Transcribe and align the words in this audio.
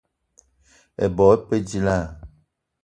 Ebok 1.05 1.39
e 1.41 1.45
pe 1.47 1.55
dilaah? 1.69 2.07